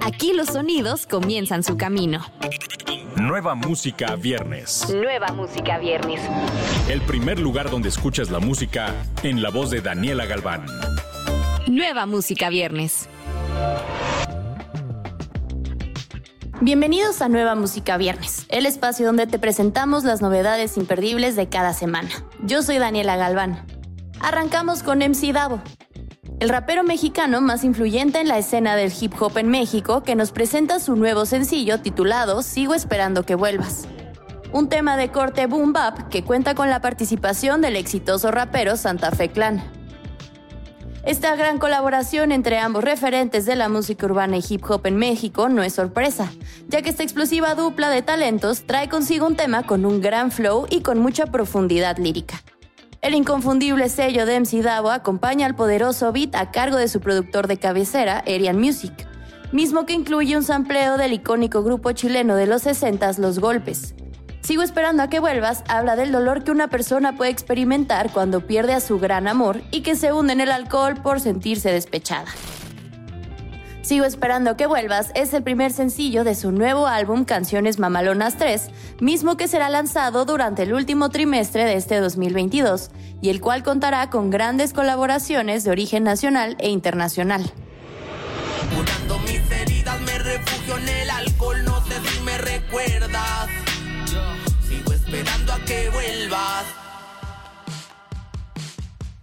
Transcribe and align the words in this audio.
Aquí 0.00 0.32
los 0.32 0.48
sonidos 0.48 1.06
comienzan 1.06 1.62
su 1.62 1.76
camino. 1.76 2.24
Nueva 3.16 3.54
música 3.54 4.16
viernes. 4.16 4.88
Nueva 4.94 5.28
música 5.28 5.78
viernes. 5.78 6.20
El 6.88 7.00
primer 7.02 7.38
lugar 7.38 7.70
donde 7.70 7.88
escuchas 7.88 8.30
la 8.30 8.38
música 8.38 8.94
en 9.22 9.42
la 9.42 9.50
voz 9.50 9.70
de 9.70 9.80
Daniela 9.80 10.26
Galván. 10.26 10.64
Nueva 11.66 12.06
música 12.06 12.48
viernes. 12.48 13.08
Bienvenidos 16.60 17.22
a 17.22 17.28
Nueva 17.28 17.54
Música 17.54 17.96
Viernes, 17.96 18.46
el 18.48 18.66
espacio 18.66 19.06
donde 19.06 19.28
te 19.28 19.38
presentamos 19.38 20.02
las 20.02 20.20
novedades 20.22 20.76
imperdibles 20.76 21.36
de 21.36 21.48
cada 21.48 21.72
semana. 21.72 22.08
Yo 22.42 22.62
soy 22.62 22.78
Daniela 22.78 23.16
Galván. 23.16 23.64
Arrancamos 24.20 24.82
con 24.82 24.98
MC 24.98 25.32
Davo, 25.32 25.62
el 26.40 26.50
rapero 26.50 26.84
mexicano 26.84 27.40
más 27.40 27.64
influyente 27.64 28.20
en 28.20 28.28
la 28.28 28.38
escena 28.38 28.76
del 28.76 28.92
hip 28.98 29.12
hop 29.20 29.38
en 29.38 29.48
México 29.48 30.02
que 30.04 30.14
nos 30.14 30.30
presenta 30.30 30.78
su 30.78 30.94
nuevo 30.94 31.26
sencillo 31.26 31.80
titulado 31.80 32.42
Sigo 32.42 32.74
esperando 32.74 33.24
que 33.24 33.34
vuelvas. 33.34 33.88
Un 34.52 34.68
tema 34.68 34.96
de 34.96 35.10
corte 35.10 35.46
boom 35.46 35.72
bap 35.72 36.08
que 36.08 36.22
cuenta 36.22 36.54
con 36.54 36.70
la 36.70 36.80
participación 36.80 37.60
del 37.60 37.74
exitoso 37.74 38.30
rapero 38.30 38.76
Santa 38.76 39.10
Fe 39.10 39.30
Clan. 39.30 39.62
Esta 41.04 41.34
gran 41.34 41.58
colaboración 41.58 42.30
entre 42.32 42.58
ambos 42.58 42.84
referentes 42.84 43.44
de 43.44 43.56
la 43.56 43.68
música 43.68 44.06
urbana 44.06 44.36
y 44.36 44.44
hip 44.48 44.62
hop 44.68 44.86
en 44.86 44.96
México 44.96 45.48
no 45.48 45.62
es 45.62 45.72
sorpresa, 45.72 46.30
ya 46.68 46.82
que 46.82 46.90
esta 46.90 47.02
explosiva 47.02 47.54
dupla 47.56 47.90
de 47.90 48.02
talentos 48.02 48.62
trae 48.62 48.88
consigo 48.88 49.26
un 49.26 49.34
tema 49.34 49.64
con 49.64 49.84
un 49.84 50.00
gran 50.00 50.30
flow 50.30 50.66
y 50.70 50.82
con 50.82 50.98
mucha 50.98 51.26
profundidad 51.26 51.98
lírica. 51.98 52.42
El 53.00 53.14
inconfundible 53.14 53.88
sello 53.88 54.26
de 54.26 54.40
MC 54.40 54.66
acompaña 54.90 55.46
al 55.46 55.54
poderoso 55.54 56.12
beat 56.12 56.34
a 56.34 56.50
cargo 56.50 56.76
de 56.76 56.88
su 56.88 57.00
productor 57.00 57.46
de 57.46 57.56
cabecera, 57.56 58.24
Arian 58.26 58.58
Music, 58.58 58.92
mismo 59.52 59.86
que 59.86 59.92
incluye 59.92 60.36
un 60.36 60.42
sampleo 60.42 60.96
del 60.96 61.12
icónico 61.12 61.62
grupo 61.62 61.92
chileno 61.92 62.34
de 62.34 62.46
los 62.46 62.62
60 62.62 63.12
Los 63.18 63.38
Golpes, 63.38 63.94
Sigo 64.48 64.62
esperando 64.62 65.02
a 65.02 65.10
que 65.10 65.20
vuelvas 65.20 65.62
habla 65.68 65.94
del 65.94 66.10
dolor 66.10 66.42
que 66.42 66.50
una 66.50 66.68
persona 66.68 67.14
puede 67.14 67.30
experimentar 67.30 68.10
cuando 68.12 68.46
pierde 68.46 68.72
a 68.72 68.80
su 68.80 68.98
gran 68.98 69.28
amor 69.28 69.60
y 69.70 69.82
que 69.82 69.94
se 69.94 70.10
hunde 70.10 70.32
en 70.32 70.40
el 70.40 70.50
alcohol 70.50 70.94
por 71.02 71.20
sentirse 71.20 71.70
despechada. 71.70 72.28
Sigo 73.88 74.04
esperando 74.04 74.54
que 74.54 74.66
vuelvas 74.66 75.12
es 75.14 75.32
el 75.32 75.42
primer 75.42 75.72
sencillo 75.72 76.22
de 76.22 76.34
su 76.34 76.52
nuevo 76.52 76.86
álbum 76.86 77.24
Canciones 77.24 77.78
Mamalonas 77.78 78.36
3, 78.36 78.68
mismo 79.00 79.38
que 79.38 79.48
será 79.48 79.70
lanzado 79.70 80.26
durante 80.26 80.64
el 80.64 80.74
último 80.74 81.08
trimestre 81.08 81.64
de 81.64 81.76
este 81.76 81.98
2022 81.98 82.90
y 83.22 83.30
el 83.30 83.40
cual 83.40 83.62
contará 83.62 84.10
con 84.10 84.28
grandes 84.28 84.74
colaboraciones 84.74 85.64
de 85.64 85.70
origen 85.70 86.04
nacional 86.04 86.54
e 86.58 86.68
internacional. 86.68 87.50
mis 89.24 89.50
heridas 89.50 90.00
me 90.02 90.18
refugio 90.18 90.76
en 90.76 90.88
el 90.90 91.08
alcohol, 91.08 91.64
no 91.64 91.82
sé 91.86 91.94
si 92.10 92.20
me 92.24 92.36
recuerdas 92.36 93.48
esperando 95.08 95.54
a 95.54 95.64
que 95.64 95.88
vuelvas. 95.88 96.87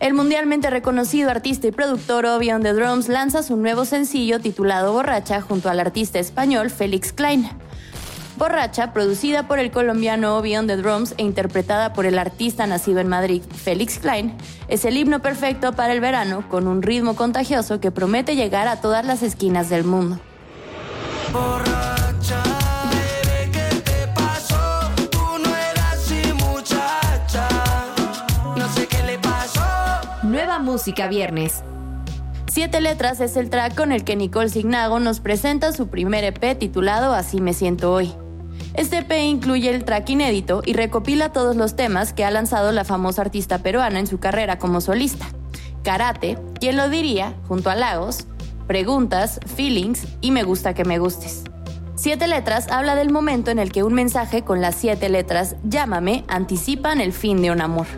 El 0.00 0.14
mundialmente 0.14 0.70
reconocido 0.70 1.30
artista 1.30 1.66
y 1.66 1.72
productor 1.72 2.24
Obi 2.24 2.50
on 2.52 2.62
the 2.62 2.72
Drums 2.72 3.10
lanza 3.10 3.42
su 3.42 3.56
nuevo 3.56 3.84
sencillo 3.84 4.40
titulado 4.40 4.94
Borracha 4.94 5.42
junto 5.42 5.68
al 5.68 5.78
artista 5.78 6.18
español 6.18 6.70
Félix 6.70 7.12
Klein. 7.12 7.50
Borracha, 8.38 8.94
producida 8.94 9.46
por 9.46 9.58
el 9.58 9.70
colombiano 9.70 10.38
Obi 10.38 10.56
on 10.56 10.66
the 10.66 10.78
Drums 10.78 11.14
e 11.18 11.22
interpretada 11.22 11.92
por 11.92 12.06
el 12.06 12.18
artista 12.18 12.66
nacido 12.66 13.00
en 13.00 13.08
Madrid, 13.08 13.42
Félix 13.42 13.98
Klein, 13.98 14.32
es 14.68 14.86
el 14.86 14.96
himno 14.96 15.20
perfecto 15.20 15.74
para 15.74 15.92
el 15.92 16.00
verano 16.00 16.48
con 16.48 16.66
un 16.66 16.80
ritmo 16.80 17.14
contagioso 17.14 17.78
que 17.80 17.90
promete 17.90 18.36
llegar 18.36 18.68
a 18.68 18.80
todas 18.80 19.04
las 19.04 19.22
esquinas 19.22 19.68
del 19.68 19.84
mundo. 19.84 20.18
Música 30.70 31.08
Viernes. 31.08 31.64
Siete 32.46 32.80
Letras 32.80 33.20
es 33.20 33.36
el 33.36 33.50
track 33.50 33.74
con 33.74 33.90
el 33.90 34.04
que 34.04 34.14
Nicole 34.14 34.48
Signago 34.48 35.00
nos 35.00 35.18
presenta 35.18 35.72
su 35.72 35.88
primer 35.88 36.22
EP 36.22 36.56
titulado 36.56 37.12
Así 37.12 37.40
me 37.40 37.54
siento 37.54 37.92
hoy. 37.92 38.14
Este 38.74 38.98
EP 38.98 39.10
incluye 39.24 39.74
el 39.74 39.84
track 39.84 40.10
inédito 40.10 40.62
y 40.64 40.74
recopila 40.74 41.32
todos 41.32 41.56
los 41.56 41.74
temas 41.74 42.12
que 42.12 42.24
ha 42.24 42.30
lanzado 42.30 42.70
la 42.70 42.84
famosa 42.84 43.22
artista 43.22 43.58
peruana 43.58 43.98
en 43.98 44.06
su 44.06 44.20
carrera 44.20 44.60
como 44.60 44.80
solista. 44.80 45.26
Karate, 45.82 46.38
¿quién 46.60 46.76
lo 46.76 46.88
diría? 46.88 47.34
junto 47.48 47.68
a 47.68 47.74
Lagos, 47.74 48.28
Preguntas, 48.68 49.40
Feelings 49.56 50.06
y 50.20 50.30
Me 50.30 50.44
gusta 50.44 50.72
que 50.72 50.84
me 50.84 51.00
gustes. 51.00 51.42
Siete 51.96 52.28
Letras 52.28 52.70
habla 52.70 52.94
del 52.94 53.10
momento 53.10 53.50
en 53.50 53.58
el 53.58 53.72
que 53.72 53.82
un 53.82 53.94
mensaje 53.94 54.44
con 54.44 54.60
las 54.60 54.76
siete 54.76 55.08
letras 55.08 55.56
Llámame 55.64 56.24
anticipan 56.28 57.00
el 57.00 57.12
fin 57.12 57.42
de 57.42 57.50
un 57.50 57.60
amor. 57.60 57.88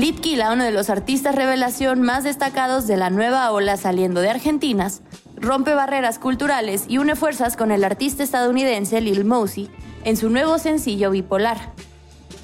Litquila, 0.00 0.52
uno 0.52 0.64
de 0.64 0.70
los 0.70 0.88
artistas 0.88 1.34
revelación 1.34 2.00
más 2.00 2.24
destacados 2.24 2.86
de 2.86 2.96
la 2.96 3.10
nueva 3.10 3.50
ola 3.50 3.76
saliendo 3.76 4.22
de 4.22 4.30
Argentinas, 4.30 5.02
rompe 5.36 5.74
barreras 5.74 6.18
culturales 6.18 6.84
y 6.88 6.98
une 6.98 7.16
fuerzas 7.16 7.56
con 7.56 7.70
el 7.70 7.84
artista 7.84 8.22
estadounidense 8.22 9.00
Lil 9.00 9.24
Mosey 9.26 9.68
en 10.04 10.16
su 10.16 10.30
nuevo 10.30 10.58
sencillo 10.58 11.10
Bipolar. 11.10 11.74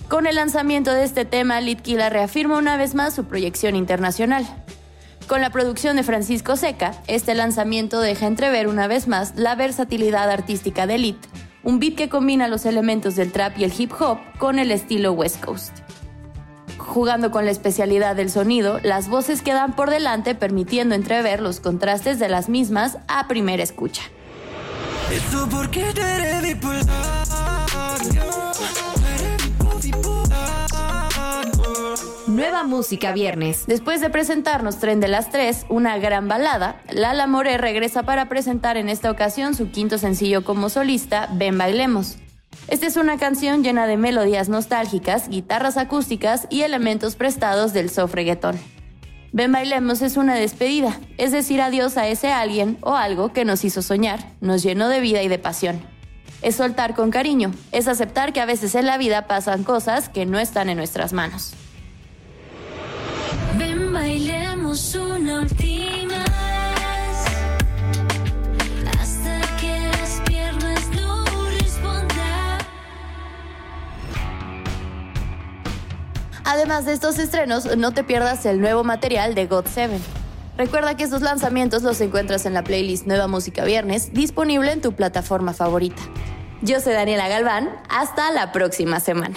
Con 0.08 0.26
el 0.26 0.34
lanzamiento 0.34 0.92
de 0.92 1.04
este 1.04 1.24
tema, 1.24 1.60
Litquila 1.60 2.10
reafirma 2.10 2.58
una 2.58 2.76
vez 2.76 2.94
más 2.94 3.14
su 3.14 3.24
proyección 3.24 3.74
internacional. 3.74 4.65
Con 5.26 5.40
la 5.40 5.50
producción 5.50 5.96
de 5.96 6.02
Francisco 6.02 6.56
Seca, 6.56 6.94
este 7.08 7.34
lanzamiento 7.34 8.00
deja 8.00 8.26
entrever 8.26 8.68
una 8.68 8.86
vez 8.86 9.08
más 9.08 9.34
la 9.36 9.54
versatilidad 9.54 10.30
artística 10.30 10.86
de 10.86 10.98
Lit, 10.98 11.18
un 11.62 11.80
beat 11.80 11.96
que 11.96 12.08
combina 12.08 12.48
los 12.48 12.64
elementos 12.64 13.16
del 13.16 13.32
trap 13.32 13.58
y 13.58 13.64
el 13.64 13.72
hip 13.76 13.92
hop 13.98 14.18
con 14.38 14.58
el 14.58 14.70
estilo 14.70 15.12
West 15.12 15.44
Coast 15.44 15.80
jugando 16.96 17.30
con 17.30 17.44
la 17.44 17.50
especialidad 17.50 18.16
del 18.16 18.30
sonido, 18.30 18.80
las 18.82 19.08
voces 19.08 19.42
quedan 19.42 19.76
por 19.76 19.90
delante 19.90 20.34
permitiendo 20.34 20.94
entrever 20.94 21.42
los 21.42 21.60
contrastes 21.60 22.18
de 22.18 22.28
las 22.30 22.48
mismas 22.48 22.96
a 23.08 23.28
primera 23.28 23.62
escucha. 23.62 24.02
Nueva 32.36 32.64
música 32.64 33.12
viernes. 33.12 33.64
Después 33.66 34.02
de 34.02 34.10
presentarnos 34.10 34.78
Tren 34.78 35.00
de 35.00 35.08
las 35.08 35.30
Tres, 35.30 35.64
una 35.70 35.96
gran 35.96 36.28
balada, 36.28 36.82
Lala 36.92 37.26
More 37.26 37.56
regresa 37.56 38.02
para 38.02 38.28
presentar 38.28 38.76
en 38.76 38.90
esta 38.90 39.10
ocasión 39.10 39.54
su 39.54 39.70
quinto 39.70 39.96
sencillo 39.96 40.44
como 40.44 40.68
solista, 40.68 41.30
Ven 41.32 41.56
Bailemos. 41.56 42.18
Esta 42.68 42.88
es 42.88 42.98
una 42.98 43.16
canción 43.16 43.64
llena 43.64 43.86
de 43.86 43.96
melodías 43.96 44.50
nostálgicas, 44.50 45.30
guitarras 45.30 45.78
acústicas 45.78 46.46
y 46.50 46.60
elementos 46.60 47.16
prestados 47.16 47.72
del 47.72 47.88
soft. 47.88 48.16
Ven 49.32 49.52
Bailemos 49.52 50.02
es 50.02 50.18
una 50.18 50.34
despedida, 50.34 51.00
es 51.16 51.32
decir 51.32 51.62
adiós 51.62 51.96
a 51.96 52.06
ese 52.06 52.32
alguien 52.32 52.76
o 52.82 52.96
algo 52.96 53.32
que 53.32 53.46
nos 53.46 53.64
hizo 53.64 53.80
soñar, 53.80 54.20
nos 54.42 54.62
llenó 54.62 54.90
de 54.90 55.00
vida 55.00 55.22
y 55.22 55.28
de 55.28 55.38
pasión. 55.38 55.80
Es 56.42 56.56
soltar 56.56 56.94
con 56.94 57.10
cariño, 57.10 57.54
es 57.72 57.88
aceptar 57.88 58.34
que 58.34 58.42
a 58.42 58.46
veces 58.46 58.74
en 58.74 58.84
la 58.84 58.98
vida 58.98 59.26
pasan 59.26 59.64
cosas 59.64 60.10
que 60.10 60.26
no 60.26 60.38
están 60.38 60.68
en 60.68 60.76
nuestras 60.76 61.14
manos. 61.14 61.54
Bailemos 64.06 64.94
una 64.94 65.40
última 65.40 66.24
Además 76.44 76.84
de 76.84 76.92
estos 76.92 77.18
estrenos, 77.18 77.76
no 77.76 77.90
te 77.90 78.04
pierdas 78.04 78.46
el 78.46 78.60
nuevo 78.60 78.84
material 78.84 79.34
de 79.34 79.46
God 79.46 79.64
7. 79.68 79.98
Recuerda 80.56 80.96
que 80.96 81.02
estos 81.02 81.22
lanzamientos 81.22 81.82
los 81.82 82.00
encuentras 82.00 82.46
en 82.46 82.54
la 82.54 82.62
playlist 82.62 83.08
Nueva 83.08 83.26
Música 83.26 83.64
Viernes, 83.64 84.12
disponible 84.12 84.70
en 84.70 84.80
tu 84.80 84.92
plataforma 84.92 85.52
favorita. 85.52 86.00
Yo 86.62 86.78
soy 86.80 86.92
Daniela 86.92 87.26
Galván, 87.26 87.70
hasta 87.88 88.30
la 88.30 88.52
próxima 88.52 89.00
semana. 89.00 89.36